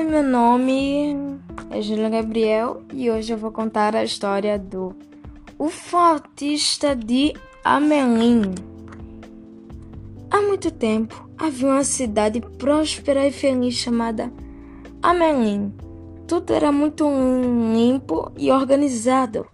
[0.00, 1.14] Oi, meu nome
[1.68, 4.96] é Júlia Gabriel e hoje eu vou contar a história do
[5.58, 8.54] O Flautista de Amelim.
[10.30, 14.32] Há muito tempo havia uma cidade próspera e feliz chamada
[15.02, 15.70] Amelim.
[16.26, 19.46] Tudo era muito limpo e organizado.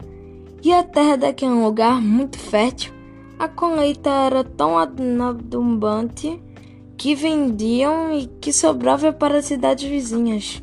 [0.62, 2.92] E a terra daquele lugar muito fértil,
[3.36, 6.40] a colheita era tão abundante
[6.96, 10.62] que vendiam e que sobrava para as cidades vizinhas.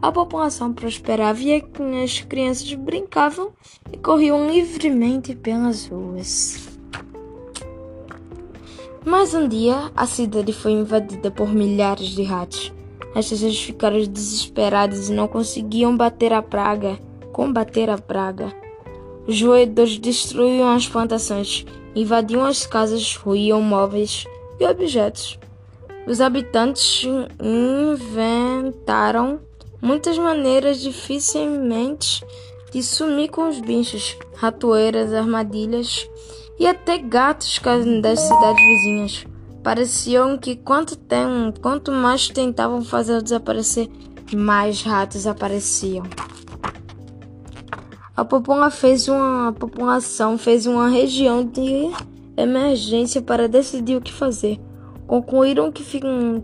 [0.00, 1.62] A população prosperava e
[2.02, 3.52] as crianças brincavam
[3.92, 6.68] e corriam livremente pelas ruas.
[9.04, 12.72] Mas um dia a cidade foi invadida por milhares de ratos.
[13.14, 16.98] As pessoas ficaram desesperadas e não conseguiam bater a praga,
[17.32, 18.52] combater a praga.
[19.26, 24.24] Os roedores destruíam as plantações, invadiam as casas, ruíam móveis
[24.58, 25.38] e objetos.
[26.06, 27.06] Os habitantes
[27.40, 29.40] inventaram
[29.80, 32.24] muitas maneiras dificilmente
[32.72, 36.08] de sumir com os bichos, ratoeiras, armadilhas
[36.58, 37.60] e até gatos
[38.00, 39.26] das cidades vizinhas.
[39.62, 43.88] Pareciam que quanto, tem, quanto mais tentavam fazer desaparecer,
[44.34, 46.04] mais ratos apareciam.
[48.16, 51.90] A população fez uma, a população fez uma região de
[52.36, 54.58] emergência para decidir o que fazer.
[55.12, 55.84] Concluíram que,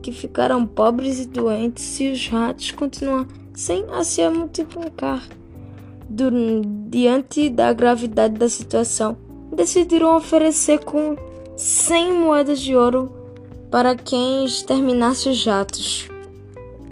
[0.02, 5.26] que ficaram pobres e doentes se os ratos continuassem a se multiplicar.
[6.90, 9.16] Diante da gravidade da situação,
[9.56, 11.16] decidiram oferecer com
[11.56, 13.10] 100 moedas de ouro
[13.70, 16.06] para quem exterminasse os ratos.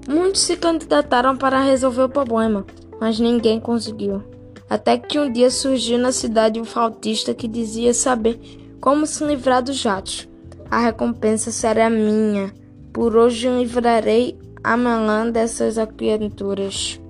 [0.08, 2.64] Muitos se candidataram para resolver o problema,
[2.98, 4.22] mas ninguém conseguiu.
[4.66, 8.40] Até que um dia surgiu na cidade um flautista que dizia saber
[8.80, 10.26] como se livrar dos ratos.
[10.70, 12.52] A recompensa será minha.
[12.92, 17.00] Por hoje livrarei a Melã dessas criaturas.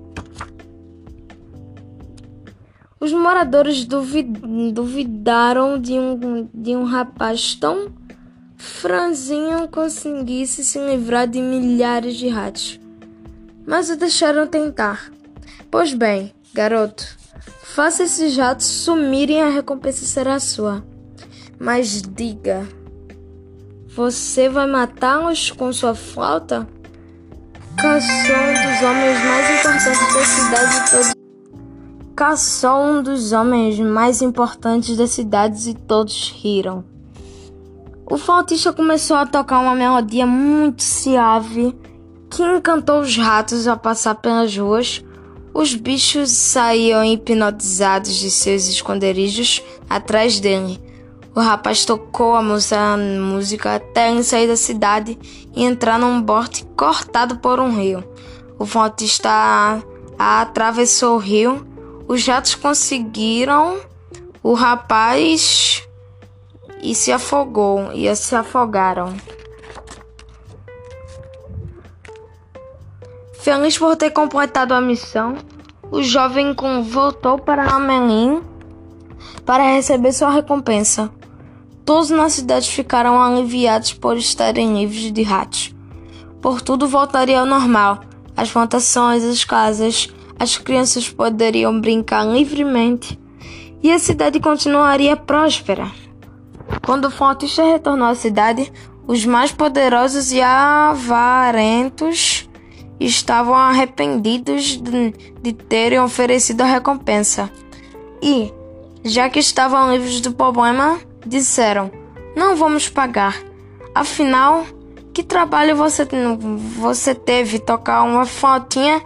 [2.99, 7.91] Os moradores duvidaram de um, de um rapaz tão
[8.57, 12.79] franzinho conseguisse se livrar de milhares de ratos.
[13.65, 15.11] Mas o deixaram tentar.
[15.69, 17.05] Pois bem, garoto,
[17.63, 20.83] faça esses ratos sumirem, a recompensa será sua.
[21.59, 22.67] Mas diga,
[23.97, 26.67] você vai matá-los com sua flauta?
[27.75, 31.13] Caçou um dos homens mais importantes da cidade todos.
[32.15, 36.85] Caçou um dos homens mais importantes da cidade e todos riram.
[38.05, 41.75] O flautista começou a tocar uma melodia muito suave
[42.29, 45.03] que encantou os ratos ao passar pelas ruas.
[45.55, 50.86] Os bichos saíam hipnotizados de seus esconderijos atrás dele
[51.37, 55.19] o rapaz tocou a música até sair da cidade
[55.55, 58.03] e entrar num bote cortado por um rio.
[58.57, 59.79] O flautista
[60.17, 61.63] atravessou o rio.
[62.07, 63.79] Os jatos conseguiram
[64.41, 65.87] o rapaz
[66.81, 69.15] e se afogou e se afogaram.
[73.33, 75.35] Feliz por ter completado a missão,
[75.91, 78.41] o jovem voltou para Amelim
[79.45, 81.11] para receber sua recompensa.
[81.87, 85.73] Todos na cidade ficaram aliviados por estarem livres de ratos.
[86.41, 88.01] Por tudo voltaria ao normal.
[88.35, 93.17] As plantações, as casas, as crianças poderiam brincar livremente
[93.81, 95.89] e a cidade continuaria próspera.
[96.85, 98.69] Quando o flautista retornou à cidade,
[99.07, 102.49] os mais poderosos e avarentos
[102.99, 107.49] estavam arrependidos de, de terem oferecido a recompensa.
[108.21, 108.51] E,
[109.05, 111.91] já que estavam livres do problema, disseram:
[112.35, 113.37] Não vamos pagar.
[113.93, 114.65] Afinal,
[115.13, 116.07] que trabalho você,
[116.79, 119.01] você teve tocar uma flautinha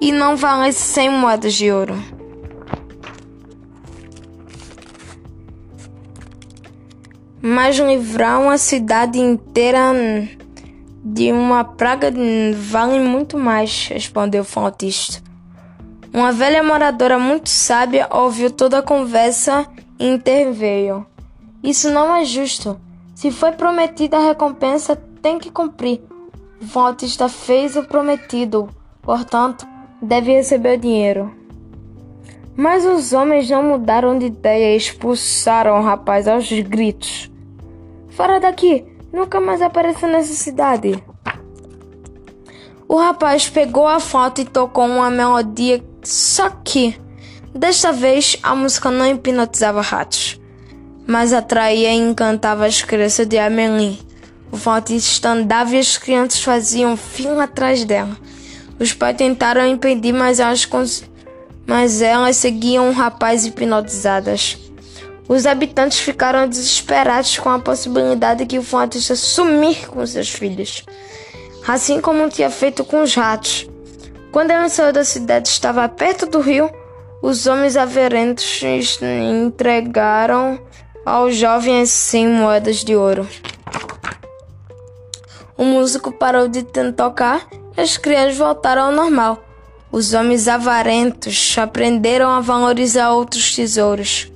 [0.00, 1.94] e não valer 100 moedas de ouro?
[7.42, 9.92] Mas livrar uma cidade inteira
[11.02, 12.12] de uma praga
[12.54, 15.22] vale muito mais, respondeu o flautista.
[16.12, 19.66] Uma velha moradora muito sábia ouviu toda a conversa
[19.98, 21.06] e interveio.
[21.62, 22.80] Isso não é justo.
[23.14, 26.00] Se foi prometida a recompensa, tem que cumprir.
[26.58, 28.68] O fez o prometido,
[29.02, 29.66] portanto,
[30.00, 31.34] deve receber o dinheiro.
[32.56, 37.30] Mas os homens não mudaram de ideia e expulsaram o rapaz aos gritos.
[38.10, 38.86] Fora daqui!
[39.12, 41.02] Nunca mais apareça nessa cidade.
[42.88, 46.96] O rapaz pegou a flauta e tocou uma melodia, só que
[47.54, 50.39] desta vez a música não hipnotizava ratos
[51.10, 53.98] mas atraía e encantava as crianças de Amelie.
[54.52, 58.16] O flautista andava e as crianças faziam fila atrás dela.
[58.78, 60.68] Os pais tentaram impedir, mas elas,
[61.66, 64.56] mas elas seguiam o rapaz hipnotizadas.
[65.28, 70.84] Os habitantes ficaram desesperados com a possibilidade de que o fumatista sumir com seus filhos,
[71.66, 73.68] assim como tinha feito com os ratos.
[74.30, 76.70] Quando ele saiu da cidade estava perto do rio,
[77.20, 78.62] os homens averentos
[79.02, 80.69] entregaram
[81.04, 83.26] ao jovem as 100 moedas de ouro.
[85.56, 86.62] O músico parou de
[86.96, 89.44] tocar e as crianças voltaram ao normal.
[89.92, 94.30] Os homens avarentos aprenderam a valorizar outros tesouros,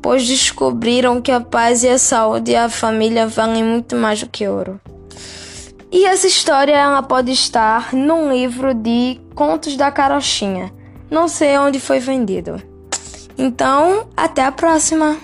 [0.00, 4.28] pois descobriram que a paz e a saúde e a família valem muito mais do
[4.28, 4.80] que ouro.
[5.90, 10.72] E essa história ela pode estar num livro de Contos da Carochinha.
[11.10, 12.71] Não sei onde foi vendido.
[13.38, 15.16] Então, até a próxima!